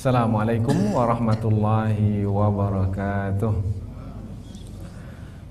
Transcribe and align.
Assalamualaikum 0.00 0.96
warahmatullahi 0.96 2.24
wabarakatuh. 2.24 3.52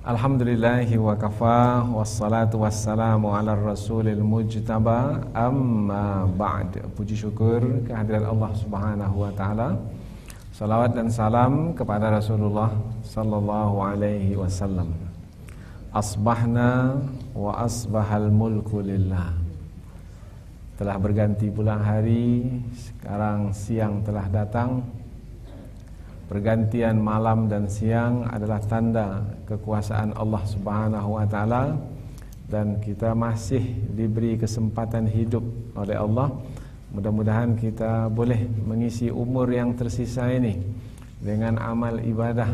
Alhamdulillahi 0.02 0.98
wa 0.98 1.14
kafa 1.14 1.86
Wassalatu 1.86 2.66
wassalamu 2.66 3.30
ala 3.30 3.54
rasulil 3.54 4.26
mujtaba. 4.26 5.22
Amma 5.38 6.26
ba'd. 6.26 6.82
Puji 6.98 7.14
syukur 7.14 7.62
kehadiran 7.86 8.26
Allah 8.26 8.50
subhanahu 8.58 9.22
wa 9.22 9.30
ta'ala. 9.38 9.78
Salawat 10.50 10.98
dan 10.98 11.14
salam 11.14 11.78
kepada 11.78 12.10
Rasulullah 12.10 12.74
sallallahu 13.06 13.86
alaihi 13.86 14.34
wasallam. 14.34 14.98
Asbahna 15.94 16.98
wa 17.38 17.54
asbahal 17.54 18.34
mulku 18.34 18.82
lillah 18.82 19.49
Telah 20.80 20.96
berganti 20.96 21.52
pulang 21.52 21.84
hari 21.84 22.48
Sekarang 22.72 23.52
siang 23.52 24.00
telah 24.00 24.32
datang 24.32 24.80
Pergantian 26.30 27.02
malam 27.02 27.50
dan 27.50 27.66
siang 27.66 28.22
adalah 28.30 28.62
tanda 28.62 29.26
kekuasaan 29.50 30.14
Allah 30.14 30.46
Subhanahu 30.46 31.18
wa 31.18 31.26
taala 31.26 31.74
dan 32.46 32.78
kita 32.78 33.18
masih 33.18 33.66
diberi 33.98 34.38
kesempatan 34.38 35.10
hidup 35.10 35.42
oleh 35.74 35.98
Allah. 35.98 36.30
Mudah-mudahan 36.94 37.58
kita 37.58 38.14
boleh 38.14 38.46
mengisi 38.62 39.10
umur 39.10 39.50
yang 39.50 39.74
tersisa 39.74 40.30
ini 40.30 40.62
dengan 41.18 41.58
amal 41.58 41.98
ibadah 41.98 42.54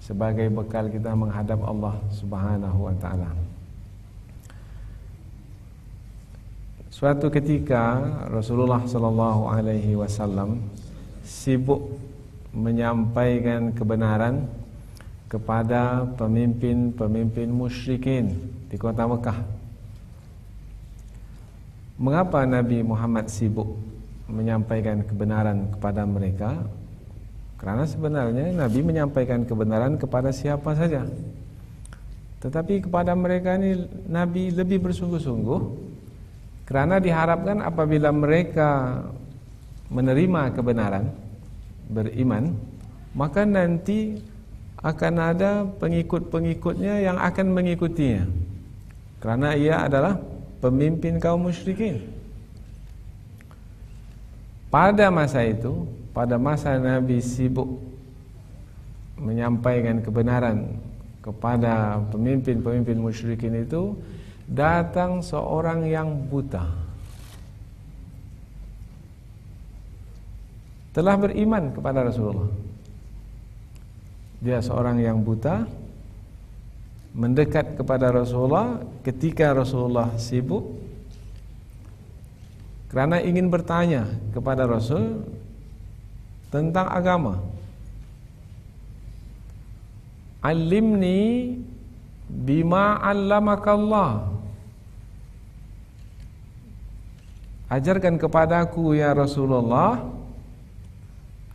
sebagai 0.00 0.48
bekal 0.48 0.88
kita 0.88 1.12
menghadap 1.12 1.60
Allah 1.68 2.00
Subhanahu 2.16 2.88
wa 2.88 2.96
taala. 2.96 3.41
Suatu 7.02 7.34
ketika 7.34 7.98
Rasulullah 8.30 8.86
sallallahu 8.86 9.50
alaihi 9.50 9.98
wasallam 9.98 10.62
sibuk 11.26 11.98
menyampaikan 12.54 13.74
kebenaran 13.74 14.46
kepada 15.26 16.06
pemimpin-pemimpin 16.14 17.50
musyrikin 17.50 18.30
di 18.70 18.78
kota 18.78 19.10
Mekah. 19.10 19.34
Mengapa 21.98 22.46
Nabi 22.46 22.86
Muhammad 22.86 23.26
sibuk 23.26 23.82
menyampaikan 24.30 25.02
kebenaran 25.02 25.74
kepada 25.74 26.06
mereka? 26.06 26.54
Karena 27.58 27.82
sebenarnya 27.82 28.54
Nabi 28.54 28.78
menyampaikan 28.78 29.42
kebenaran 29.42 29.98
kepada 29.98 30.30
siapa 30.30 30.70
saja. 30.78 31.02
Tetapi 32.46 32.86
kepada 32.86 33.10
mereka 33.18 33.58
ini 33.58 33.90
Nabi 34.06 34.54
lebih 34.54 34.86
bersungguh-sungguh 34.86 35.90
karena 36.72 36.96
diharapkan 36.96 37.60
apabila 37.60 38.08
mereka 38.10 39.00
menerima 39.92 40.56
kebenaran 40.56 41.12
beriman 41.92 42.56
maka 43.12 43.44
nanti 43.44 44.16
akan 44.82 45.14
ada 45.20 45.62
pengikut-pengikutnya 45.78 47.06
yang 47.06 47.16
akan 47.22 47.54
mengikutinya. 47.54 48.26
Karena 49.22 49.54
ia 49.54 49.86
adalah 49.86 50.18
pemimpin 50.58 51.22
kaum 51.22 51.46
musyrikin. 51.46 52.02
Pada 54.66 55.12
masa 55.12 55.46
itu 55.46 55.86
pada 56.10 56.40
masa 56.40 56.74
Nabi 56.80 57.22
sibuk 57.22 57.78
menyampaikan 59.20 60.02
kebenaran 60.02 60.80
kepada 61.22 62.02
pemimpin-pemimpin 62.10 62.98
musyrikin 62.98 63.62
itu 63.62 63.94
datang 64.48 65.22
seorang 65.22 65.86
yang 65.86 66.08
buta 66.26 66.82
telah 70.92 71.16
beriman 71.16 71.72
kepada 71.72 72.04
Rasulullah. 72.04 72.52
Dia 74.42 74.60
seorang 74.60 75.00
yang 75.00 75.24
buta 75.24 75.64
mendekat 77.12 77.80
kepada 77.80 78.12
Rasulullah 78.12 78.80
ketika 79.04 79.52
Rasulullah 79.52 80.12
sibuk 80.16 80.64
karena 82.92 83.24
ingin 83.24 83.48
bertanya 83.48 84.04
kepada 84.36 84.68
Rasul 84.68 85.24
tentang 86.52 86.92
agama. 86.92 87.40
Alimni 90.44 91.56
bima 92.32 92.96
'allamakallah. 93.04 94.32
Ajarkan 97.68 98.20
kepadaku 98.20 98.96
ya 98.96 99.12
Rasulullah 99.16 100.04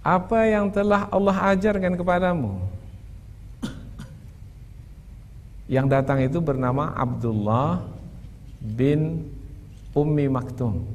apa 0.02 0.40
yang 0.48 0.72
telah 0.72 1.06
Allah 1.12 1.38
ajarkan 1.54 2.00
kepadamu? 2.00 2.64
Yang 5.68 5.86
datang 5.92 6.24
itu 6.24 6.40
bernama 6.40 6.96
Abdullah 6.96 7.84
bin 8.64 9.28
Ummi 9.92 10.32
Maktum. 10.32 10.88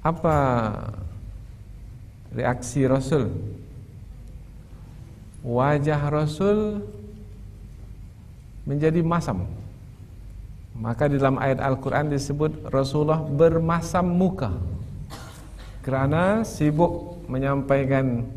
Apa 0.00 0.36
reaksi 2.32 2.88
Rasul 2.88 3.28
wajah 5.48 6.00
Rasul 6.12 6.84
menjadi 8.68 9.00
masam. 9.00 9.48
Maka 10.76 11.08
di 11.08 11.16
dalam 11.16 11.40
ayat 11.40 11.58
Al-Quran 11.58 12.12
disebut 12.12 12.68
Rasulullah 12.68 13.24
bermasam 13.24 14.04
muka. 14.04 14.52
Kerana 15.80 16.44
sibuk 16.44 17.24
menyampaikan 17.26 18.28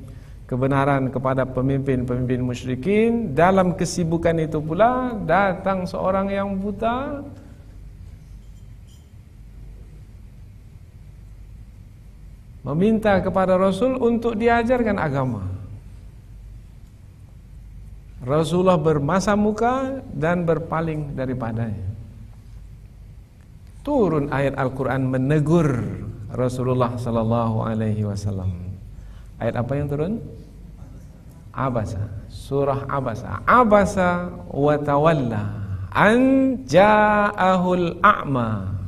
kebenaran 0.48 1.12
kepada 1.12 1.44
pemimpin-pemimpin 1.44 2.40
musyrikin. 2.40 3.36
Dalam 3.36 3.76
kesibukan 3.76 4.40
itu 4.40 4.64
pula 4.64 5.12
datang 5.28 5.84
seorang 5.84 6.32
yang 6.32 6.56
buta. 6.56 7.28
Meminta 12.62 13.20
kepada 13.20 13.58
Rasul 13.58 13.98
untuk 14.00 14.38
diajarkan 14.38 14.96
agama 15.02 15.61
Rasulullah 18.22 18.78
bermasa 18.78 19.34
muka 19.34 20.02
dan 20.14 20.46
berpaling 20.46 21.18
daripadanya 21.18 21.92
turun 23.82 24.30
ayat 24.30 24.54
Al-Quran 24.58 25.10
menegur 25.10 25.68
Rasulullah 26.32 26.96
sallallahu 26.96 27.66
alaihi 27.66 28.08
wasallam. 28.08 28.72
Ayat 29.42 29.58
apa 29.58 29.72
yang 29.76 29.88
turun? 29.90 30.14
Abasa. 31.52 32.08
Surah 32.32 32.88
Abasa. 32.88 33.44
Abasa 33.44 34.32
wa 34.48 34.80
tawalla 34.80 35.44
an 35.92 36.18
ja'ahul 36.64 38.00
a'ma. 38.00 38.80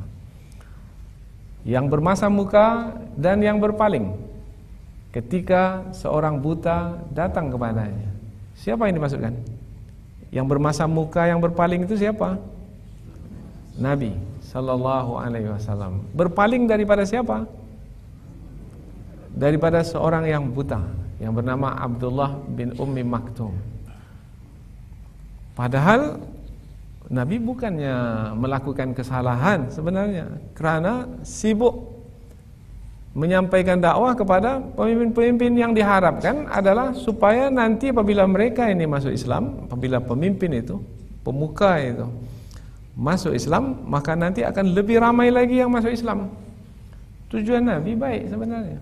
Yang 1.68 1.86
bermasa 1.90 2.32
muka 2.32 2.96
dan 3.18 3.44
yang 3.44 3.60
berpaling 3.60 4.14
ketika 5.12 5.84
seorang 5.92 6.40
buta 6.40 6.96
datang 7.12 7.52
kepadanya. 7.52 8.13
Siapa 8.58 8.86
yang 8.86 9.02
dimaksudkan? 9.02 9.34
Yang 10.34 10.46
bermasa 10.50 10.86
muka 10.90 11.26
yang 11.26 11.38
berpaling 11.38 11.86
itu 11.86 11.94
siapa? 11.98 12.38
Nabi 13.74 14.14
sallallahu 14.46 15.18
alaihi 15.18 15.50
wasallam. 15.50 16.06
Berpaling 16.14 16.70
daripada 16.70 17.02
siapa? 17.02 17.46
Daripada 19.34 19.82
seorang 19.82 20.30
yang 20.30 20.46
buta 20.46 20.78
yang 21.18 21.34
bernama 21.34 21.74
Abdullah 21.74 22.38
bin 22.54 22.74
Ummi 22.78 23.02
Maktum. 23.02 23.54
Padahal 25.54 26.18
Nabi 27.10 27.36
bukannya 27.38 27.94
melakukan 28.34 28.96
kesalahan 28.96 29.70
sebenarnya 29.70 30.26
kerana 30.56 31.06
sibuk 31.22 31.94
menyampaikan 33.14 33.78
dakwah 33.78 34.12
kepada 34.18 34.58
pemimpin-pemimpin 34.74 35.54
yang 35.54 35.70
diharapkan 35.70 36.50
adalah 36.50 36.90
supaya 36.92 37.46
nanti 37.46 37.94
apabila 37.94 38.26
mereka 38.26 38.66
ini 38.66 38.90
masuk 38.90 39.14
Islam, 39.14 39.70
apabila 39.70 40.02
pemimpin 40.02 40.50
itu, 40.58 40.82
pemuka 41.22 41.78
itu 41.78 42.10
masuk 42.94 43.34
Islam 43.34 43.82
maka 43.90 44.14
nanti 44.14 44.46
akan 44.46 44.70
lebih 44.70 45.02
ramai 45.02 45.30
lagi 45.30 45.58
yang 45.58 45.70
masuk 45.70 45.90
Islam. 45.90 46.30
Tujuan 47.30 47.66
Nabi 47.66 47.98
baik 47.98 48.30
sebenarnya. 48.30 48.78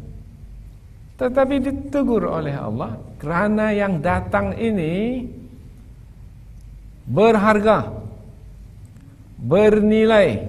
Tetapi 1.17 1.55
ditegur 1.61 2.29
oleh 2.29 2.53
Allah 2.53 3.01
kerana 3.17 3.73
yang 3.73 4.01
datang 4.05 4.53
ini 4.57 5.25
berharga 7.09 7.89
bernilai 9.41 10.45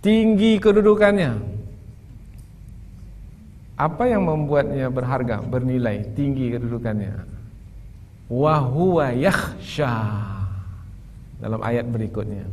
tinggi 0.00 0.56
kedudukannya 0.62 1.57
apa 3.78 4.10
yang 4.10 4.26
membuatnya 4.26 4.90
berharga 4.90 5.38
bernilai 5.38 6.02
tinggi 6.18 6.50
kedudukannya 6.50 7.14
wa 8.28 9.08
yakhsha 9.14 9.94
dalam 11.38 11.62
ayat 11.62 11.86
berikutnya. 11.86 12.44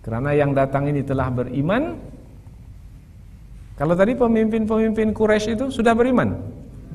Kerana 0.00 0.32
yang 0.32 0.56
datang 0.56 0.88
ini 0.88 1.04
telah 1.04 1.28
beriman 1.28 1.98
Kalau 3.76 3.92
tadi 3.92 4.16
pemimpin-pemimpin 4.16 5.12
Quraisy 5.12 5.52
itu 5.52 5.68
sudah 5.68 5.92
beriman? 5.92 6.32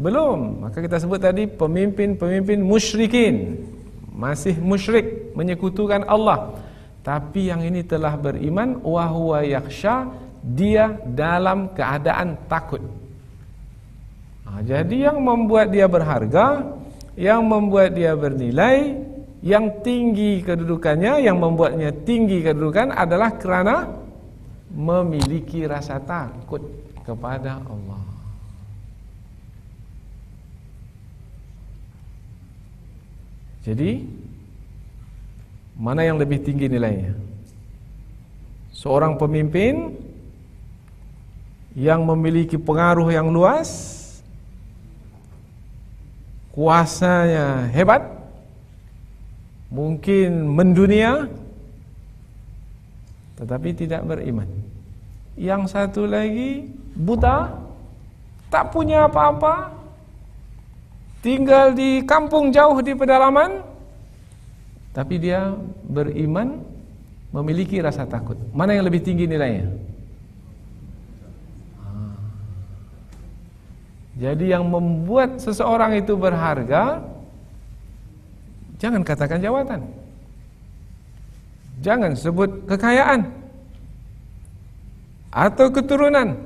Belum. 0.01 0.65
Maka 0.65 0.81
kita 0.81 0.97
sebut 0.97 1.21
tadi 1.21 1.45
pemimpin-pemimpin 1.45 2.57
musyrikin. 2.57 3.62
Masih 4.09 4.57
musyrik, 4.57 5.29
menyekutukan 5.38 6.01
Allah. 6.09 6.57
Tapi 7.06 7.53
yang 7.53 7.62
ini 7.62 7.85
telah 7.85 8.17
beriman 8.17 8.81
wa 8.81 9.06
huwa 9.13 9.45
yakhsha, 9.45 10.09
dia 10.41 10.97
dalam 11.06 11.69
keadaan 11.77 12.33
takut. 12.50 12.81
Nah, 14.51 14.59
jadi 14.68 15.07
yang 15.07 15.24
membuat 15.24 15.71
dia 15.71 15.88
berharga, 15.88 16.75
yang 17.15 17.48
membuat 17.48 17.95
dia 17.95 18.12
bernilai, 18.19 19.00
yang 19.39 19.80
tinggi 19.80 20.44
kedudukannya, 20.44 21.24
yang 21.24 21.39
membuatnya 21.39 21.95
tinggi 22.03 22.44
kedudukan 22.44 22.92
adalah 22.92 23.39
kerana 23.39 23.88
memiliki 24.75 25.63
rasa 25.63 26.03
takut 26.03 26.59
kepada 27.07 27.63
Allah. 27.63 28.03
Jadi 33.62 34.03
mana 35.80 36.03
yang 36.03 36.19
lebih 36.19 36.44
tinggi 36.44 36.68
nilainya? 36.68 37.13
Seorang 38.75 39.15
pemimpin 39.15 39.95
yang 41.77 42.03
memiliki 42.03 42.59
pengaruh 42.59 43.07
yang 43.13 43.30
luas 43.31 44.00
kuasanya 46.51 47.71
hebat 47.71 48.03
mungkin 49.71 50.51
mendunia 50.51 51.31
tetapi 53.39 53.74
tidak 53.74 54.06
beriman. 54.06 54.45
Yang 55.33 55.74
satu 55.74 56.06
lagi 56.06 56.69
buta 56.94 57.56
tak 58.51 58.69
punya 58.69 59.07
apa-apa 59.07 59.74
tinggal 61.24 61.74
di 61.74 62.03
kampung 62.03 62.51
jauh 62.51 62.77
di 62.83 62.94
pedalaman 62.94 63.63
tapi 64.92 65.18
dia 65.18 65.56
beriman 65.88 66.59
memiliki 67.31 67.80
rasa 67.80 68.03
takut. 68.03 68.36
Mana 68.51 68.75
yang 68.75 68.86
lebih 68.86 69.00
tinggi 69.00 69.24
nilainya 69.24 69.90
Jadi 74.21 74.53
yang 74.53 74.69
membuat 74.69 75.41
seseorang 75.41 75.97
itu 75.97 76.13
berharga 76.13 77.01
Jangan 78.77 79.01
katakan 79.01 79.41
jawatan. 79.41 79.81
Jangan 81.81 82.13
sebut 82.13 82.69
kekayaan 82.69 83.25
Atau 85.33 85.73
keturunan. 85.73 86.38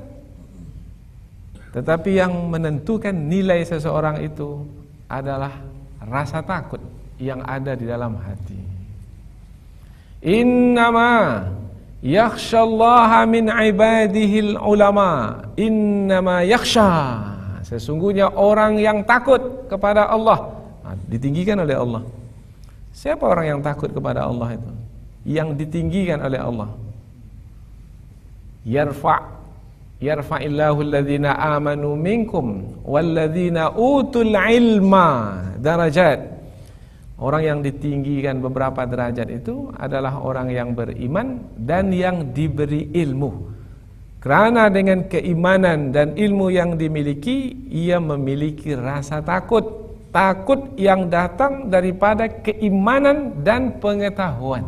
Tetapi 1.76 2.16
yang 2.16 2.32
menentukan 2.48 3.12
nilai 3.12 3.60
seseorang 3.68 4.24
itu 4.24 4.64
Adalah 5.12 5.52
rasa 6.00 6.40
takut 6.40 6.80
Yang 7.20 7.40
ada 7.44 7.72
di 7.76 7.84
dalam 7.84 8.16
hati. 8.16 8.60
Innama 10.24 11.44
Yakhshallaha 12.00 13.28
min 13.28 13.52
ibadihil 13.52 14.56
ulama. 14.60 15.44
Innama 15.60 16.40
yakhshah 16.40 17.36
Sesungguhnya 17.66 18.30
orang 18.30 18.78
yang 18.78 19.02
takut 19.02 19.66
kepada 19.66 20.06
Allah 20.06 20.54
nah, 20.86 20.94
ditinggikan 21.10 21.58
oleh 21.58 21.74
Allah. 21.74 22.02
Siapa 22.94 23.26
orang 23.26 23.58
yang 23.58 23.60
takut 23.60 23.90
kepada 23.90 24.22
Allah 24.22 24.54
itu? 24.54 24.70
Yang 25.26 25.66
ditinggikan 25.66 26.22
oleh 26.22 26.38
Allah. 26.38 26.70
Yarfa' 28.62 29.20
yarfa'illahu 29.98 30.78
alladhina 30.86 31.34
amanu 31.34 31.98
minkum 31.98 32.78
walladhina 32.86 33.74
utul 33.74 34.30
ilma 34.30 35.42
darajat. 35.58 36.38
Orang 37.18 37.42
yang 37.42 37.58
ditinggikan 37.66 38.38
beberapa 38.38 38.86
derajat 38.86 39.26
itu 39.32 39.74
adalah 39.74 40.22
orang 40.22 40.54
yang 40.54 40.70
beriman 40.70 41.42
dan 41.58 41.90
yang 41.90 42.30
diberi 42.30 42.94
ilmu. 42.94 43.55
Kerana 44.26 44.66
dengan 44.66 45.06
keimanan 45.06 45.94
dan 45.94 46.18
ilmu 46.18 46.50
yang 46.50 46.74
dimiliki 46.74 47.54
Ia 47.70 48.02
memiliki 48.02 48.74
rasa 48.74 49.22
takut. 49.22 49.86
Takut 50.10 50.74
yang 50.74 51.06
datang 51.06 51.70
daripada 51.70 52.26
keimanan 52.26 53.38
dan 53.46 53.78
pengetahuan. 53.78 54.66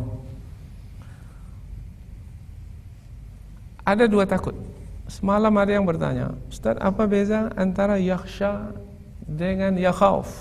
Ada 3.83 4.07
dua 4.07 4.23
takut. 4.23 4.55
Semalam 5.11 5.51
ada 5.51 5.75
yang 5.75 5.83
bertanya 5.83 6.31
Ustaz 6.47 6.79
apa 6.79 7.03
beza 7.03 7.51
antara 7.59 7.99
yakhsha 7.99 8.71
dengan 9.27 9.75
yakhawf? 9.75 10.31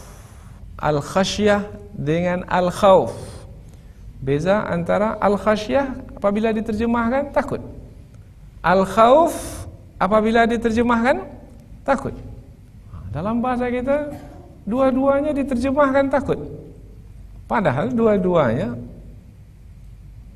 Al-khasyah 0.79 1.67
dengan 1.91 2.47
al-khawf. 2.47 3.19
Beza 4.23 4.63
antara 4.63 5.19
al-khasyah 5.19 6.15
apabila 6.15 6.55
diterjemahkan 6.55 7.35
takut 7.35 7.78
Al-khawf 8.63 9.67
apabila 9.99 10.47
diterjemahkan 10.47 11.27
takut. 11.87 12.15
Dalam 13.15 13.41
bahasa 13.41 13.71
kita 13.71 14.13
dua-duanya 14.69 15.33
diterjemahkan 15.33 16.13
takut. 16.13 16.39
Padahal 17.49 17.89
dua-duanya 17.89 18.77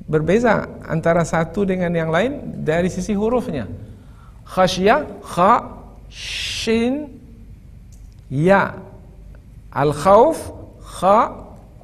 berbeza 0.09 0.65
antara 0.89 1.21
satu 1.23 1.63
dengan 1.63 1.93
yang 1.93 2.09
lain 2.09 2.63
dari 2.65 2.89
sisi 2.89 3.13
hurufnya. 3.13 3.69
Khasyah 4.49 5.05
kha 5.21 5.53
shin 6.09 7.07
ya. 8.27 8.75
Al-khawf 9.69 10.37
kha 10.81 11.19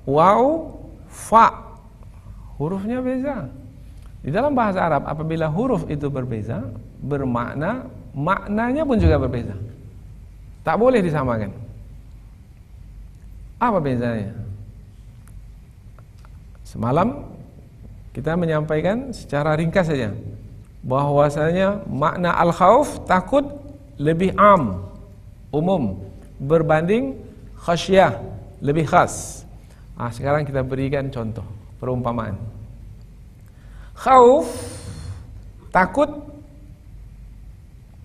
waw 0.09 0.73
fa. 1.07 1.77
Hurufnya 2.57 2.99
beza. 2.99 3.47
Di 4.19 4.29
dalam 4.35 4.51
bahasa 4.51 4.83
Arab 4.83 5.07
apabila 5.07 5.47
huruf 5.47 5.87
itu 5.87 6.11
berbeza, 6.11 6.59
bermakna 6.99 7.87
maknanya 8.11 8.83
pun 8.83 8.99
juga 8.99 9.15
berbeza. 9.15 9.55
Tak 10.67 10.75
boleh 10.75 10.99
disamakan. 10.99 11.55
Apa 13.59 13.79
bezanya? 13.79 14.35
Semalam 16.67 17.31
kita 18.11 18.35
menyampaikan 18.35 19.15
secara 19.15 19.55
ringkas 19.55 19.87
saja 19.87 20.11
bahwasanya 20.83 21.83
makna 21.87 22.35
al-khauf 22.35 23.03
takut 23.07 23.43
lebih 23.99 24.35
am, 24.35 24.83
umum 25.51 25.99
berbanding 26.39 27.19
khasyah 27.59 28.15
lebih 28.63 28.87
khas. 28.87 29.43
Ah 29.99 30.11
sekarang 30.11 30.47
kita 30.47 30.63
berikan 30.63 31.11
contoh 31.11 31.43
perumpamaan. 31.79 32.58
Khauf 33.99 34.47
takut 35.75 36.07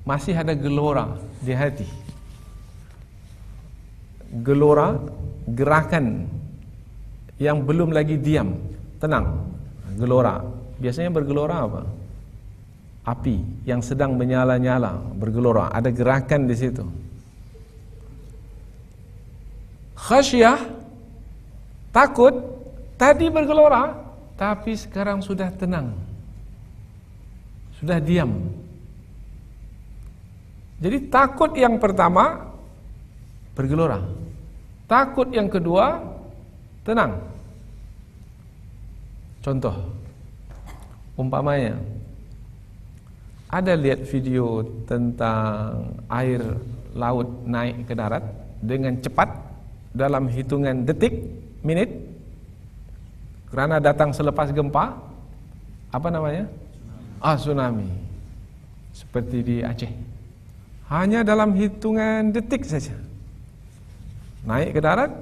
masih 0.03 0.35
ada 0.35 0.51
gelora 0.59 1.15
di 1.39 1.55
hati. 1.55 1.87
Gelora 4.43 4.99
gerakan 5.47 6.27
yang 7.39 7.63
belum 7.63 7.95
lagi 7.95 8.19
diam, 8.19 8.59
tenang. 8.99 9.47
Gelora. 9.95 10.43
Biasanya 10.83 11.15
bergelora 11.15 11.63
apa? 11.63 11.83
Api 13.07 13.63
yang 13.63 13.79
sedang 13.79 14.19
menyala-nyala, 14.19 14.99
bergelora, 15.15 15.71
ada 15.71 15.95
gerakan 15.95 16.51
di 16.51 16.57
situ. 16.59 16.83
Khasyah 19.95 20.59
takut 21.95 22.35
tadi 22.99 23.31
bergelora 23.31 24.04
tapi 24.35 24.75
sekarang 24.75 25.23
sudah 25.23 25.51
tenang. 25.55 25.95
Sudah 27.79 27.99
diam. 28.03 28.51
Jadi 30.83 31.07
takut 31.07 31.55
yang 31.55 31.79
pertama 31.79 32.51
bergelora. 33.55 34.03
Takut 34.91 35.31
yang 35.31 35.47
kedua 35.47 36.03
tenang. 36.83 37.23
Contoh 39.41 39.77
umpamanya 41.15 41.79
ada 43.55 43.79
lihat 43.79 44.03
video 44.11 44.67
tentang 44.83 45.95
air 46.11 46.43
laut 46.91 47.47
naik 47.47 47.87
ke 47.87 47.95
darat 47.95 48.25
dengan 48.59 48.99
cepat 48.99 49.31
dalam 49.95 50.27
hitungan 50.27 50.83
detik, 50.83 51.15
menit 51.63 52.14
Kerana 53.55 53.79
datang 53.79 54.11
selepas 54.11 54.51
gempa 54.51 54.99
Apa 55.95 56.11
namanya? 56.11 56.51
Ah, 57.23 57.39
tsunami. 57.39 57.87
Seperti 58.91 59.47
di 59.47 59.57
Aceh. 59.63 59.95
Hanya 60.91 61.23
dalam 61.23 61.55
hitungan 61.55 62.35
detik 62.35 62.67
saja. 62.67 62.99
Naik 64.43 64.75
ke 64.75 64.81
darat 64.83 65.15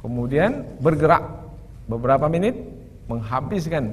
Kemudian 0.00 0.64
bergerak 0.80 1.20
Beberapa 1.84 2.32
menit 2.32 2.56
Menghabiskan 3.12 3.92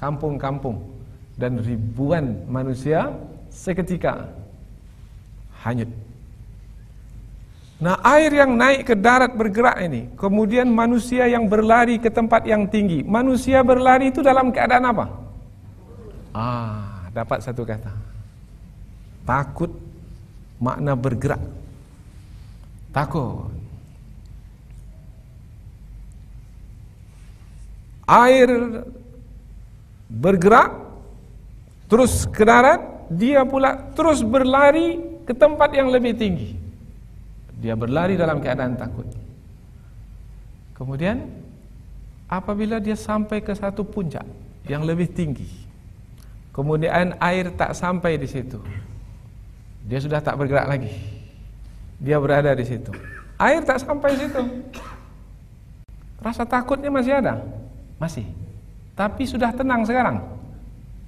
kampung-kampung 0.00 0.80
Dan 1.36 1.60
ribuan 1.60 2.48
manusia 2.48 3.12
Seketika. 3.52 4.24
Hanyut. 5.60 5.92
Nah 7.78 7.94
air 8.02 8.34
yang 8.34 8.58
naik 8.58 8.90
ke 8.90 8.94
darat 8.98 9.38
bergerak 9.38 9.78
ini 9.86 10.10
Kemudian 10.18 10.66
manusia 10.66 11.30
yang 11.30 11.46
berlari 11.46 12.02
ke 12.02 12.10
tempat 12.10 12.42
yang 12.42 12.66
tinggi. 12.66 13.06
Manusia 13.06 13.62
berlari 13.62 14.10
itu 14.10 14.18
dalam 14.18 14.50
keadaan 14.50 14.82
apa? 14.90 15.06
Ah, 16.34 17.06
dapat 17.14 17.38
satu 17.38 17.62
kata. 17.62 17.94
Takut 19.22 19.70
makna 20.58 20.98
bergerak. 20.98 21.38
Takut. 22.90 23.54
Air 28.08 28.82
bergerak 30.08 30.72
Terus 31.92 32.24
ke 32.24 32.40
darat 32.40 32.80
Dia 33.12 33.44
pula 33.44 33.76
terus 33.92 34.24
berlari 34.24 34.96
ke 35.28 35.36
tempat 35.36 35.76
yang 35.76 35.92
lebih 35.92 36.16
tinggi 36.16 36.57
dia 37.58 37.74
berlari 37.74 38.14
dalam 38.14 38.38
keadaan 38.38 38.78
takut. 38.78 39.06
Kemudian 40.78 41.26
apabila 42.30 42.78
dia 42.78 42.94
sampai 42.94 43.42
ke 43.42 43.50
satu 43.50 43.82
puncak 43.82 44.22
yang 44.70 44.86
lebih 44.86 45.10
tinggi. 45.10 45.46
Kemudian 46.54 47.18
air 47.18 47.50
tak 47.54 47.74
sampai 47.74 48.14
di 48.18 48.30
situ. 48.30 48.62
Dia 49.82 49.98
sudah 49.98 50.22
tak 50.22 50.38
bergerak 50.38 50.70
lagi. 50.70 50.90
Dia 51.98 52.22
berada 52.22 52.54
di 52.54 52.62
situ. 52.62 52.94
Air 53.38 53.66
tak 53.66 53.82
sampai 53.82 54.14
di 54.14 54.18
situ. 54.26 54.42
Rasa 56.18 56.46
takutnya 56.46 56.90
masih 56.90 57.18
ada? 57.18 57.42
Masih. 57.98 58.26
Tapi 58.94 59.22
sudah 59.26 59.54
tenang 59.54 59.86
sekarang. 59.86 60.18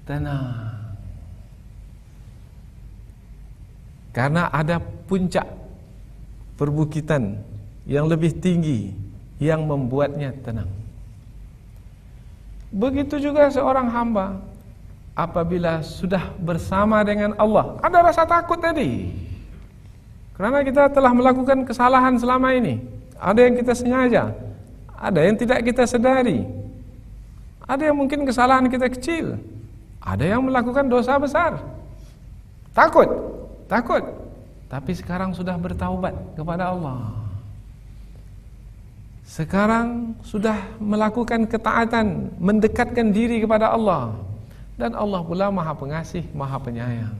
Tenang. 0.07 0.71
Karena 4.11 4.51
ada 4.51 4.83
puncak 5.07 5.47
perbukitan 6.61 7.41
yang 7.89 8.05
lebih 8.05 8.37
tinggi 8.37 8.93
yang 9.41 9.65
membuatnya 9.65 10.37
tenang. 10.45 10.69
Begitu 12.69 13.17
juga 13.17 13.49
seorang 13.49 13.89
hamba 13.89 14.45
apabila 15.17 15.81
sudah 15.81 16.37
bersama 16.37 17.01
dengan 17.01 17.33
Allah, 17.41 17.81
ada 17.81 18.05
rasa 18.05 18.29
takut 18.29 18.61
tadi. 18.61 19.09
Karena 20.37 20.61
kita 20.61 20.93
telah 20.93 21.17
melakukan 21.17 21.65
kesalahan 21.65 22.21
selama 22.21 22.53
ini. 22.53 22.85
Ada 23.17 23.41
yang 23.49 23.55
kita 23.57 23.73
sengaja, 23.73 24.25
ada 24.97 25.21
yang 25.25 25.37
tidak 25.41 25.65
kita 25.65 25.89
sedari. 25.89 26.45
Ada 27.65 27.89
yang 27.89 27.97
mungkin 27.97 28.29
kesalahan 28.29 28.69
kita 28.69 28.89
kecil, 28.93 29.41
ada 30.01 30.25
yang 30.25 30.45
melakukan 30.45 30.89
dosa 30.91 31.17
besar. 31.17 31.61
Takut, 32.77 33.09
takut. 33.69 34.20
Tapi 34.71 34.95
sekarang 34.95 35.35
sudah 35.35 35.59
bertaubat 35.59 36.15
kepada 36.39 36.71
Allah. 36.71 37.11
Sekarang 39.27 40.15
sudah 40.23 40.59
melakukan 40.79 41.47
ketaatan, 41.47 42.35
mendekatkan 42.39 43.11
diri 43.11 43.43
kepada 43.43 43.75
Allah. 43.75 44.15
Dan 44.79 44.95
Allah 44.95 45.21
pula 45.27 45.51
maha 45.51 45.75
pengasih, 45.75 46.23
maha 46.31 46.57
penyayang. 46.63 47.15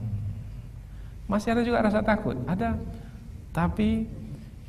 Masih 1.27 1.55
ada 1.55 1.63
juga 1.63 1.83
rasa 1.83 1.99
takut? 2.03 2.35
Ada. 2.47 2.75
Tapi 3.51 4.07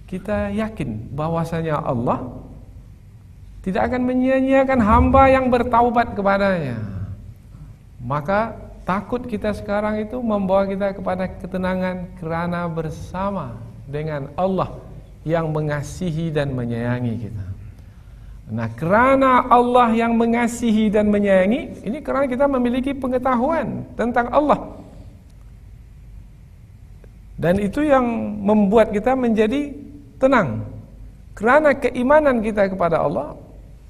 kita 0.06 0.54
yakin 0.54 1.10
bahwasanya 1.14 1.82
Allah 1.82 2.30
tidak 3.66 3.90
akan 3.90 4.06
menyia-nyiakan 4.06 4.78
hamba 4.78 5.30
yang 5.30 5.50
bertaubat 5.50 6.14
kepadanya. 6.18 6.78
Maka 8.02 8.61
Takut 8.82 9.22
kita 9.30 9.54
sekarang 9.54 10.02
itu 10.02 10.18
membawa 10.18 10.66
kita 10.66 10.90
kepada 10.90 11.30
ketenangan 11.30 12.10
kerana 12.18 12.66
bersama 12.66 13.54
dengan 13.86 14.26
Allah 14.34 14.74
yang 15.22 15.54
mengasihi 15.54 16.34
dan 16.34 16.50
menyayangi 16.50 17.14
kita. 17.30 17.46
Nah, 18.52 18.68
kerana 18.74 19.46
Allah 19.46 19.94
yang 19.94 20.18
mengasihi 20.18 20.90
dan 20.90 21.14
menyayangi, 21.14 21.86
ini 21.86 22.02
kerana 22.02 22.26
kita 22.26 22.50
memiliki 22.50 22.90
pengetahuan 22.90 23.86
tentang 23.94 24.28
Allah. 24.34 24.82
Dan 27.38 27.62
itu 27.62 27.86
yang 27.86 28.04
membuat 28.42 28.90
kita 28.90 29.14
menjadi 29.14 29.72
tenang. 30.18 30.66
Kerana 31.38 31.72
keimanan 31.72 32.42
kita 32.42 32.66
kepada 32.66 33.00
Allah 33.00 33.38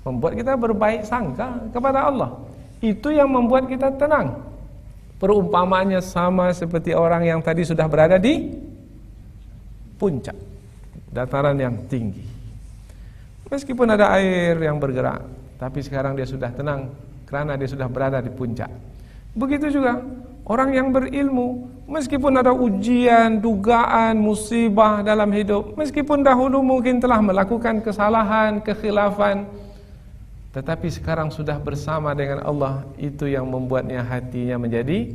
membuat 0.05 0.39
kita 0.39 0.53
berbaik 0.55 1.03
sangka 1.09 1.59
kepada 1.73 2.07
Allah. 2.13 2.31
Itu 2.85 3.11
yang 3.11 3.33
membuat 3.33 3.67
kita 3.67 3.95
tenang. 3.99 4.52
Perumpamaannya 5.23 6.03
sama 6.03 6.51
seperti 6.51 6.99
orang 6.99 7.23
yang 7.23 7.39
tadi 7.39 7.63
sudah 7.63 7.87
berada 7.87 8.19
di 8.19 8.51
puncak 9.95 10.35
dataran 11.15 11.55
yang 11.55 11.79
tinggi. 11.87 12.27
Meskipun 13.47 13.87
ada 13.87 14.19
air 14.19 14.59
yang 14.59 14.83
bergerak, 14.83 15.23
tapi 15.63 15.79
sekarang 15.79 16.19
dia 16.19 16.27
sudah 16.27 16.51
tenang 16.51 16.91
karena 17.23 17.55
dia 17.55 17.71
sudah 17.71 17.87
berada 17.87 18.19
di 18.19 18.35
puncak. 18.35 18.67
Begitu 19.39 19.79
juga 19.79 20.03
orang 20.43 20.75
yang 20.75 20.91
berilmu, 20.91 21.71
meskipun 21.87 22.43
ada 22.43 22.51
ujian, 22.51 23.39
dugaan, 23.39 24.19
musibah 24.19 25.07
dalam 25.07 25.31
hidup, 25.31 25.79
meskipun 25.79 26.27
dahulu 26.27 26.65
mungkin 26.67 26.99
telah 26.99 27.23
melakukan 27.23 27.79
kesalahan, 27.79 28.59
kekhilafan, 28.59 29.47
tetapi 30.53 30.93
sekarang 30.93 31.33
sudah 31.33 31.57
bersama 31.57 32.13
dengan 32.13 32.45
Allah 32.45 32.85
Itu 33.01 33.25
yang 33.25 33.49
membuatnya 33.49 34.05
hatinya 34.05 34.61
menjadi 34.61 35.09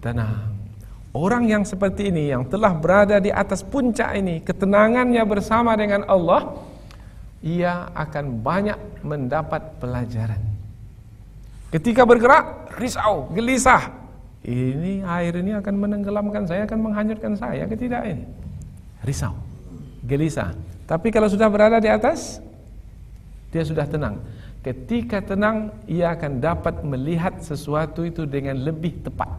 tenang. 0.00 0.48
Orang 1.12 1.44
yang 1.44 1.68
seperti 1.68 2.08
ini 2.08 2.32
Yang 2.32 2.56
telah 2.56 2.72
berada 2.72 3.20
di 3.20 3.28
atas 3.28 3.60
puncak 3.60 4.16
ini 4.16 4.40
Ketenangannya 4.40 5.20
bersama 5.28 5.76
dengan 5.76 6.08
Allah 6.08 6.56
Ia 7.44 7.92
akan 7.92 8.40
banyak 8.40 9.04
mendapat 9.04 9.76
pelajaran. 9.76 10.40
Ketika 11.68 12.08
bergerak 12.08 12.72
Risau, 12.80 13.28
gelisah. 13.36 13.92
Ini 14.42 15.04
air 15.04 15.36
ini 15.36 15.52
akan 15.52 15.74
menenggelamkan 15.76 16.48
saya 16.48 16.64
Akan 16.64 16.80
menghanyutkan 16.80 17.36
saya 17.36 17.68
Ketidak 17.68 18.08
ini? 18.08 18.24
Risau, 19.04 19.36
gelisah. 20.00 20.56
Tapi 20.88 21.12
kalau 21.12 21.28
sudah 21.28 21.52
berada 21.52 21.76
di 21.76 21.92
atas 21.92 22.40
Dia 23.52 23.68
sudah 23.68 23.84
tenang 23.84 24.16
Ketika 24.62 25.18
tenang 25.18 25.74
ia 25.90 26.14
akan 26.14 26.38
dapat 26.38 26.86
melihat 26.86 27.42
sesuatu 27.42 28.06
itu 28.06 28.22
dengan 28.22 28.54
lebih 28.62 29.02
tepat. 29.02 29.30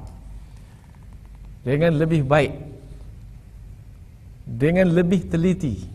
Dengan 1.63 1.95
lebih 1.95 2.27
baik. 2.27 2.51
Dengan 4.43 4.91
lebih 4.91 5.31
teliti. 5.31 5.87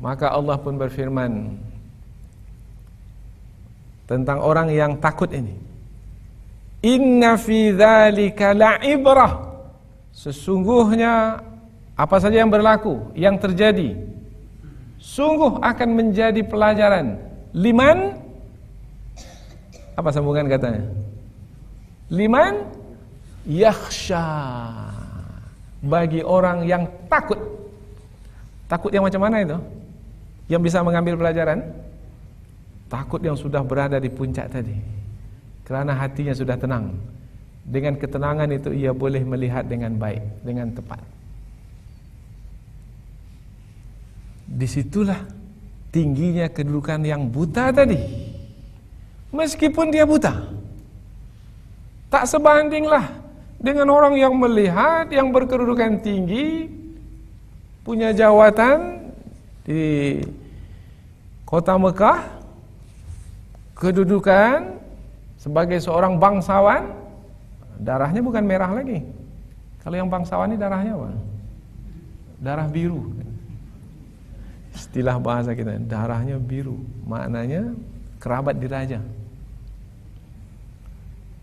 Maka 0.00 0.32
Allah 0.32 0.56
pun 0.56 0.80
berfirman 0.80 1.52
Tentang 4.08 4.40
orang 4.40 4.72
yang 4.72 4.96
takut 4.96 5.28
ini. 5.36 5.52
Inna 6.80 7.36
fi 7.36 7.76
dhalika 7.76 8.56
la'ibrah 8.56 9.52
Sesungguhnya 10.16 11.44
apa 11.96 12.16
saja 12.20 12.40
yang 12.40 12.48
berlaku, 12.48 13.12
yang 13.12 13.36
terjadi 13.36 14.16
Sungguh 14.96 15.60
akan 15.60 15.88
menjadi 15.92 16.40
pelajaran. 16.40 17.20
Liman 17.52 18.25
apa 19.96 20.08
sambungan 20.12 20.44
katanya? 20.46 20.84
Liman 22.12 22.68
yakhsha. 23.48 24.28
Bagi 25.80 26.20
orang 26.20 26.68
yang 26.68 26.84
takut. 27.08 27.38
Takut 28.68 28.92
yang 28.92 29.06
macam 29.06 29.22
mana 29.24 29.40
itu? 29.40 29.56
Yang 30.52 30.62
bisa 30.70 30.78
mengambil 30.84 31.16
pelajaran? 31.16 31.64
Takut 32.86 33.18
yang 33.24 33.34
sudah 33.34 33.64
berada 33.64 33.96
di 33.98 34.10
puncak 34.12 34.52
tadi. 34.52 34.76
Kerana 35.66 35.96
hatinya 35.96 36.34
sudah 36.36 36.54
tenang. 36.54 36.94
Dengan 37.66 37.98
ketenangan 37.98 38.46
itu 38.54 38.70
ia 38.70 38.94
boleh 38.94 39.26
melihat 39.26 39.66
dengan 39.66 39.98
baik, 39.98 40.22
dengan 40.46 40.70
tepat. 40.70 41.02
Di 44.46 44.66
situlah 44.70 45.18
tingginya 45.90 46.46
kedudukan 46.46 47.02
yang 47.02 47.26
buta 47.26 47.74
tadi. 47.74 48.25
Meskipun 49.34 49.90
dia 49.90 50.06
buta 50.06 50.46
Tak 52.10 52.24
sebandinglah 52.30 53.10
Dengan 53.58 53.90
orang 53.90 54.14
yang 54.14 54.34
melihat 54.36 55.10
Yang 55.10 55.28
berkedudukan 55.34 56.02
tinggi 56.02 56.70
Punya 57.82 58.14
jawatan 58.14 59.10
Di 59.66 60.18
Kota 61.42 61.74
Mekah 61.74 62.22
Kedudukan 63.74 64.78
Sebagai 65.38 65.78
seorang 65.82 66.18
bangsawan 66.18 67.06
Darahnya 67.76 68.24
bukan 68.24 68.44
merah 68.44 68.72
lagi. 68.72 69.04
Kalau 69.84 69.96
yang 69.96 70.08
bangsawan 70.10 70.50
ini 70.50 70.58
darahnya 70.58 70.96
apa? 70.96 71.08
Darah 72.40 72.68
biru. 72.68 73.12
Istilah 74.72 75.16
bahasa 75.20 75.52
kita 75.52 75.76
Darahnya 75.84 76.40
biru. 76.40 76.80
Maknanya 77.06 77.76
kerabat 78.18 78.58
diraja 78.58 79.00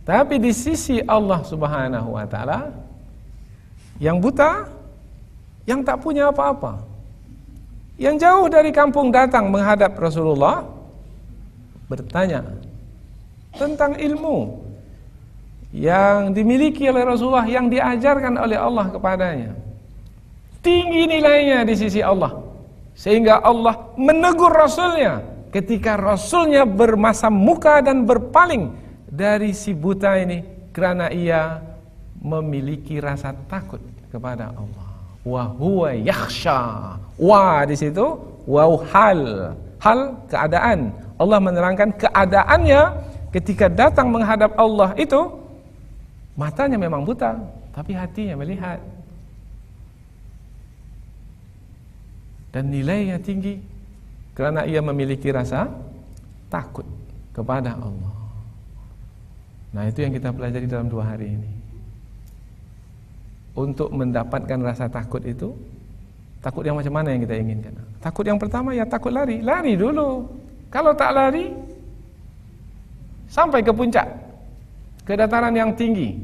tapi 0.03 0.35
di 0.35 0.51
sisi 0.51 0.99
Allah 1.03 1.39
Subhanahu 1.47 2.19
wa 2.19 2.27
taala 2.27 2.75
yang 4.03 4.19
buta 4.19 4.67
yang 5.63 5.79
tak 5.83 6.03
punya 6.03 6.27
apa-apa. 6.27 6.83
Yang 7.95 8.25
jauh 8.27 8.47
dari 8.51 8.73
kampung 8.75 9.13
datang 9.13 9.47
menghadap 9.47 9.95
Rasulullah 9.95 10.65
bertanya 11.87 12.43
tentang 13.55 13.95
ilmu 13.95 14.59
yang 15.71 16.33
dimiliki 16.33 16.89
oleh 16.89 17.05
Rasulullah 17.05 17.47
yang 17.47 17.71
diajarkan 17.71 18.35
oleh 18.35 18.59
Allah 18.59 18.91
kepadanya. 18.91 19.51
Tinggi 20.59 21.07
nilainya 21.07 21.63
di 21.63 21.75
sisi 21.79 22.03
Allah. 22.03 22.43
Sehingga 22.93 23.41
Allah 23.41 23.93
menegur 23.95 24.51
Rasulnya 24.51 25.21
ketika 25.53 25.95
Rasulnya 25.95 26.65
bermasa 26.65 27.29
muka 27.29 27.81
dan 27.81 28.03
berpaling 28.03 28.82
dari 29.13 29.53
si 29.53 29.77
buta 29.77 30.17
ini 30.17 30.41
karena 30.73 31.13
ia 31.13 31.61
memiliki 32.17 32.97
rasa 32.97 33.37
takut 33.45 33.79
kepada 34.09 34.49
Allah. 34.49 34.87
Wa 35.21 35.53
huwa 35.53 35.93
yakhsha. 35.93 36.97
Wa 37.21 37.61
di 37.69 37.77
situ 37.77 38.17
wau 38.49 38.81
hal. 38.89 39.53
Hal 39.77 39.99
keadaan. 40.25 40.89
Allah 41.21 41.37
menerangkan 41.37 41.93
keadaannya 41.93 42.81
ketika 43.29 43.69
datang 43.69 44.09
menghadap 44.09 44.57
Allah 44.57 44.97
itu 44.97 45.43
Matanya 46.33 46.81
memang 46.81 47.05
buta, 47.05 47.37
tapi 47.77 47.93
hatinya 47.93 48.41
melihat. 48.41 48.81
Dan 52.53 52.69
nilainya 52.69 53.21
tinggi 53.21 53.61
karena 54.33 54.65
ia 54.65 54.81
memiliki 54.81 55.29
rasa 55.29 55.69
takut 56.49 56.85
kepada 57.33 57.77
Allah. 57.77 58.12
Nah, 59.73 59.89
itu 59.89 60.05
yang 60.05 60.13
kita 60.13 60.29
pelajari 60.29 60.69
dalam 60.69 60.87
dua 60.87 61.03
hari 61.17 61.33
ini. 61.33 61.51
Untuk 63.57 63.89
mendapatkan 63.89 64.59
rasa 64.61 64.85
takut 64.89 65.21
itu, 65.25 65.53
takut 66.41 66.61
yang 66.65 66.77
macam 66.77 66.93
mana 66.93 67.13
yang 67.13 67.21
kita 67.25 67.35
inginkan? 67.37 67.73
Takut 68.01 68.25
yang 68.25 68.37
pertama 68.37 68.73
ya 68.77 68.85
takut 68.85 69.09
lari, 69.09 69.41
lari 69.41 69.73
dulu. 69.73 70.29
Kalau 70.69 70.93
tak 70.93 71.13
lari, 71.13 71.53
sampai 73.29 73.65
ke 73.65 73.73
puncak, 73.73 74.05
ke 75.05 75.13
dataran 75.17 75.53
yang 75.53 75.73
tinggi 75.73 76.17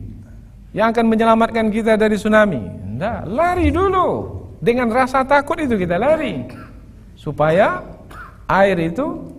yang 0.73 0.93
akan 0.93 1.05
menyelamatkan 1.09 1.73
kita 1.73 1.97
dari 1.97 2.17
tsunami. 2.17 2.61
Tidak, 2.61 3.19
lari 3.33 3.73
dulu. 3.73 4.37
Dengan 4.59 4.91
rasa 4.93 5.25
takut 5.25 5.57
itu 5.57 5.73
kita 5.79 5.97
lari. 5.97 6.45
Supaya 7.17 7.81
air 8.45 8.77
itu 8.77 9.33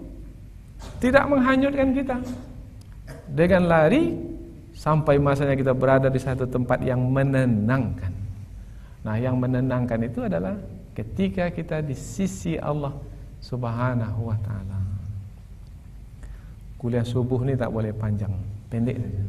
tidak 0.99 1.29
menghanyutkan 1.31 1.95
kita. 1.95 2.17
Dengan 3.31 3.71
lari 3.71 4.19
sampai 4.75 5.23
masanya 5.23 5.55
kita 5.55 5.71
berada 5.71 6.11
di 6.11 6.19
satu 6.19 6.47
tempat 6.47 6.83
yang 6.83 6.99
menenangkan. 6.99 8.13
Nah, 9.01 9.17
yang 9.17 9.39
menenangkan 9.41 10.01
itu 10.05 10.27
adalah 10.27 10.59
ketika 10.93 11.49
kita 11.49 11.81
di 11.81 11.97
sisi 11.97 12.61
Allah 12.61 12.93
Subhanahu 13.41 14.29
wa 14.29 14.39
taala. 14.45 14.79
Kuliah 16.77 17.05
subuh 17.05 17.41
ini 17.45 17.57
tak 17.57 17.73
boleh 17.73 17.93
panjang 17.93 18.33
pendek 18.69 18.97
saja. 18.97 19.25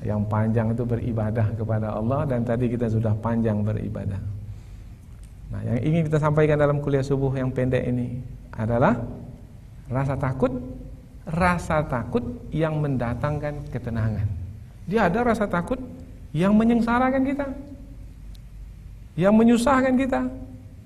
Yang 0.00 0.20
panjang 0.32 0.72
itu 0.72 0.82
beribadah 0.88 1.46
kepada 1.52 1.92
Allah 1.92 2.24
dan 2.24 2.40
tadi 2.40 2.72
kita 2.72 2.88
sudah 2.88 3.12
panjang 3.20 3.60
beribadah. 3.60 4.20
Nah, 5.50 5.60
yang 5.66 5.78
ingin 5.84 6.02
kita 6.08 6.16
sampaikan 6.16 6.56
dalam 6.56 6.80
kuliah 6.80 7.04
subuh 7.04 7.34
yang 7.36 7.52
pendek 7.52 7.84
ini 7.84 8.22
adalah 8.54 8.96
rasa 9.90 10.16
takut, 10.16 10.52
rasa 11.30 11.86
takut 11.86 12.22
yang 12.50 12.78
mendatangkan 12.82 13.70
ketenangan. 13.70 14.26
Dia 14.90 15.06
ada 15.06 15.22
rasa 15.22 15.46
takut 15.46 15.78
yang 16.34 16.54
menyengsarakan 16.58 17.22
kita. 17.22 17.46
Yang 19.18 19.34
menyusahkan 19.36 19.94
kita, 19.98 20.20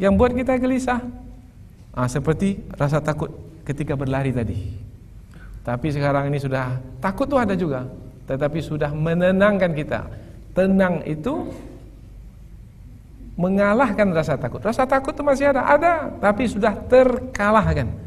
yang 0.01 0.17
buat 0.17 0.33
kita 0.33 0.57
gelisah. 0.61 1.01
Ah, 1.95 2.09
seperti 2.11 2.61
rasa 2.75 2.99
takut 2.99 3.31
ketika 3.63 3.95
berlari 3.95 4.35
tadi. 4.35 4.75
Tapi 5.65 5.89
sekarang 5.95 6.29
ini 6.29 6.43
sudah 6.43 6.77
takut 7.01 7.25
tuh 7.25 7.41
ada 7.41 7.57
juga, 7.57 7.89
tetapi 8.29 8.61
sudah 8.61 8.91
menenangkan 8.93 9.73
kita. 9.73 10.01
Tenang 10.53 11.01
itu 11.09 11.49
mengalahkan 13.39 14.11
rasa 14.13 14.35
takut. 14.37 14.61
Rasa 14.61 14.85
takut 14.85 15.15
itu 15.15 15.23
masih 15.23 15.55
ada, 15.55 15.63
ada, 15.65 15.93
tapi 16.19 16.45
sudah 16.51 16.75
terkalahkan 16.91 18.04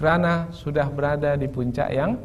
karena 0.00 0.48
sudah 0.50 0.88
berada 0.88 1.36
di 1.36 1.44
puncak 1.44 1.92
yang 1.92 2.16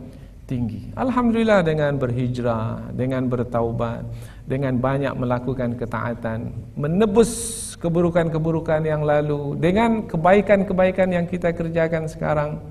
tinggi. 0.47 0.93
Alhamdulillah 0.95 1.65
dengan 1.65 1.99
berhijrah, 1.99 2.95
dengan 2.95 3.27
bertaubat, 3.27 4.05
dengan 4.47 4.77
banyak 4.79 5.11
melakukan 5.17 5.75
ketaatan, 5.75 6.53
menebus 6.79 7.31
keburukan-keburukan 7.81 8.81
yang 8.85 9.03
lalu, 9.03 9.57
dengan 9.59 10.07
kebaikan-kebaikan 10.07 11.09
yang 11.11 11.25
kita 11.27 11.51
kerjakan 11.51 12.07
sekarang 12.07 12.61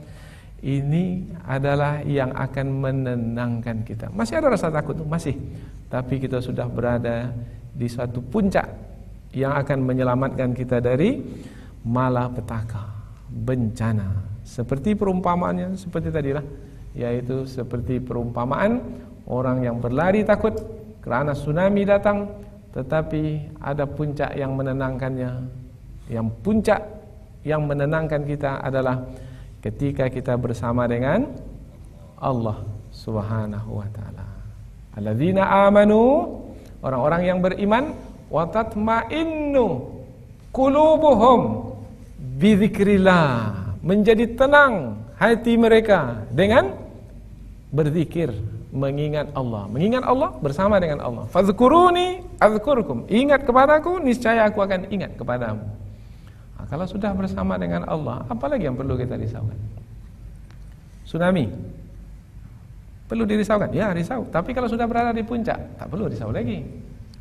ini 0.64 1.28
adalah 1.44 2.00
yang 2.08 2.32
akan 2.32 2.66
menenangkan 2.80 3.84
kita. 3.84 4.08
Masih 4.08 4.40
ada 4.40 4.56
rasa 4.56 4.72
takut, 4.72 4.96
masih. 5.04 5.36
Tapi 5.92 6.16
kita 6.16 6.40
sudah 6.40 6.64
berada 6.64 7.28
di 7.74 7.84
suatu 7.90 8.24
puncak 8.24 8.64
yang 9.36 9.52
akan 9.52 9.84
menyelamatkan 9.84 10.56
kita 10.56 10.80
dari 10.80 11.20
malapetaka, 11.84 12.86
bencana. 13.28 14.34
Seperti 14.44 14.92
perumpamaannya, 14.92 15.72
seperti 15.80 16.12
tadilah, 16.12 16.44
yaitu 16.92 17.48
seperti 17.48 17.96
perumpamaan 17.98 18.85
orang 19.24 19.64
yang 19.64 19.80
berlari 19.80 20.20
takut 20.20 20.52
karena 21.00 21.33
tsunami 21.33 21.83
datang, 21.88 22.28
tetapi 22.76 23.57
ada 23.57 23.88
puncak 23.88 24.37
yang 24.37 24.52
menenangkannya. 24.52 25.33
Yang 26.12 26.26
puncak 26.44 26.80
yang 27.40 27.64
menenangkan 27.64 28.28
kita 28.28 28.61
adalah 28.61 29.09
ketika 29.64 30.12
kita 30.12 30.37
bersama 30.37 30.85
dengan 30.85 31.33
Allah 32.20 32.61
Subhanahu 32.92 33.80
wa 33.80 33.88
taala. 33.88 34.28
Alladzina 34.92 35.64
amanu 35.64 36.28
orang-orang 36.85 37.22
yang 37.24 37.38
beriman 37.40 37.96
wa 38.28 38.44
tatma'innu 38.44 39.64
qulubuhum 40.52 41.72
bizikrillah 42.37 43.63
menjadi 43.85 44.25
tenang 44.33 45.05
hati 45.20 45.61
mereka 45.61 46.25
dengan 46.33 46.73
berzikir 47.68 48.33
mengingat 48.73 49.31
Allah 49.37 49.68
mengingat 49.68 50.03
Allah 50.03 50.33
bersama 50.40 50.81
dengan 50.81 51.05
Allah 51.05 51.29
fazkuruni 51.29 52.25
azkurkum 52.40 53.05
ingat 53.12 53.44
kepadaku 53.44 54.01
niscaya 54.01 54.49
aku 54.49 54.64
akan 54.64 54.88
ingat 54.88 55.14
kepadamu 55.14 55.62
Nah, 56.64 56.73
kalau 56.73 56.88
sudah 56.88 57.12
bersama 57.12 57.61
dengan 57.61 57.85
Allah, 57.85 58.25
apalagi 58.25 58.64
yang 58.64 58.73
perlu 58.73 58.97
kita 58.97 59.20
risaukan? 59.20 59.53
Tsunami. 61.05 61.53
Perlu 63.05 63.29
dirisaukan? 63.29 63.68
Ya, 63.77 63.92
risau. 63.92 64.25
Tapi 64.33 64.57
kalau 64.57 64.64
sudah 64.64 64.88
berada 64.88 65.12
di 65.12 65.20
puncak, 65.20 65.61
tak 65.77 65.87
perlu 65.92 66.09
risau 66.09 66.33
lagi. 66.33 66.64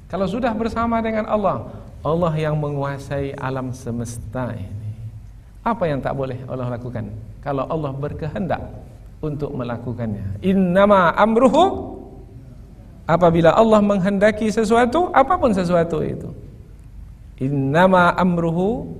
Kalau 0.08 0.32
sudah 0.32 0.56
bersama 0.56 1.04
dengan 1.04 1.28
Allah, 1.28 1.67
Allah 2.08 2.34
yang 2.39 2.56
menguasai 2.56 3.36
alam 3.36 3.76
semesta 3.76 4.56
ini. 4.56 4.82
Apa 5.63 5.88
yang 5.88 6.04
tak 6.04 6.13
boleh 6.19 6.38
Allah 6.52 6.76
lakukan? 6.76 7.08
Kalau 7.39 7.63
Allah 7.71 7.91
berkehendak 7.95 8.62
untuk 9.23 9.56
melakukannya. 9.56 10.43
Innama 10.43 11.15
amruhu 11.15 11.95
apabila 13.08 13.56
Allah 13.56 13.80
menghendaki 13.80 14.52
sesuatu, 14.52 15.08
apa 15.15 15.39
pun 15.39 15.56
sesuatu 15.56 16.04
itu. 16.04 16.28
Innama 17.39 18.12
amruhu 18.19 18.99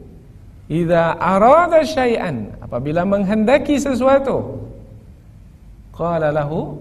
Idza 0.72 1.20
arada 1.20 1.84
syai'an, 1.84 2.56
apabila 2.64 3.04
menghendaki 3.04 3.76
sesuatu, 3.76 4.64
qala 5.92 6.32
lahu 6.32 6.80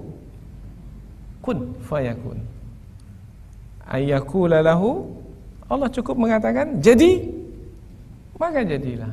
kun 1.42 1.74
fayakun. 1.82 2.38
Ayyakula 3.82 4.62
lahu 4.62 5.10
Allah 5.66 5.90
cukup 5.90 6.14
mengatakan 6.14 6.78
jadi 6.78 7.26
maka 8.38 8.62
jadilah. 8.62 9.10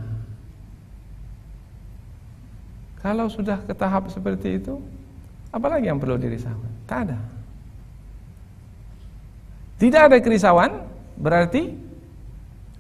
Kalau 2.99 3.31
sudah 3.31 3.63
ke 3.63 3.71
tahap 3.71 4.11
seperti 4.11 4.59
itu, 4.59 4.75
apalagi 5.55 5.87
yang 5.87 5.99
perlu 5.99 6.19
dirisaukan? 6.19 6.71
Tak 6.83 6.99
ada. 7.07 7.19
Tidak 9.79 10.01
ada 10.11 10.17
kerisauan 10.19 10.83
berarti 11.15 11.71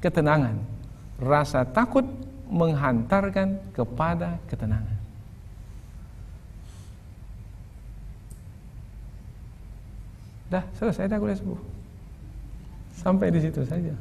ketenangan 0.03 0.59
rasa 1.15 1.63
takut 1.63 2.03
menghantarkan 2.51 3.55
kepada 3.71 4.35
ketenangan. 4.51 4.99
Dah 10.49 10.65
selesai 10.75 11.07
dah 11.07 11.21
kuliah 11.21 11.37
subuh. 11.37 11.61
Sampai 12.99 13.31
di 13.31 13.39
situ 13.39 13.63
saja. 13.63 13.93